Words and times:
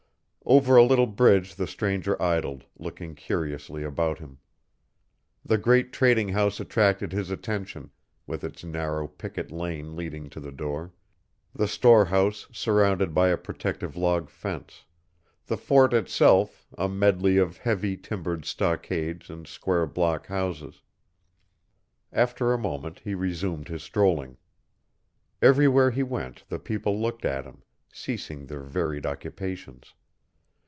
Over 0.43 0.75
a 0.75 0.83
little 0.83 1.07
bridge 1.07 1.55
the 1.55 1.67
stranger 1.67 2.21
idled, 2.21 2.65
looking 2.77 3.15
curiously 3.15 3.83
about 3.83 4.17
him. 4.19 4.39
The 5.45 5.57
great 5.59 5.93
trading 5.93 6.29
house 6.29 6.59
attracted 6.59 7.13
his 7.13 7.29
attention, 7.31 7.89
with 8.27 8.43
its 8.43 8.61
narrow 8.65 9.07
picket 9.07 9.49
lane 9.49 9.95
leading 9.95 10.29
to 10.31 10.41
the 10.41 10.51
door; 10.51 10.93
the 11.53 11.69
storehouse 11.69 12.47
surrounded 12.51 13.13
by 13.13 13.29
a 13.29 13.37
protective 13.37 13.95
log 13.95 14.29
fence; 14.29 14.83
the 15.45 15.55
fort 15.57 15.93
itself, 15.93 16.67
a 16.77 16.89
medley 16.89 17.37
of 17.37 17.57
heavy 17.59 17.95
timbered 17.95 18.43
stockades 18.43 19.29
and 19.29 19.47
square 19.47 19.85
block 19.85 20.25
houses. 20.25 20.81
After 22.11 22.51
a 22.51 22.57
moment 22.57 22.99
he 23.05 23.13
resumed 23.15 23.69
his 23.69 23.83
strolling. 23.83 24.35
Everywhere 25.41 25.91
he 25.91 26.03
went 26.03 26.43
the 26.49 26.59
people 26.59 26.99
looked 26.99 27.23
at 27.23 27.45
him, 27.45 27.61
ceasing 27.93 28.47
their 28.47 28.63
varied 28.63 29.05
occupations. 29.05 29.93